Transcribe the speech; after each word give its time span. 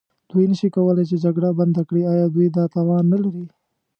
دوی 0.29 0.45
نه 0.51 0.55
شي 0.59 0.67
کولای 0.75 1.05
چې 1.09 1.21
جګړه 1.23 1.49
بنده 1.59 1.81
کړي، 1.87 2.01
ایا 2.13 2.25
دوی 2.33 2.47
دا 2.55 2.63
توان 2.75 3.03
نه 3.13 3.17
لري؟ 3.23 3.45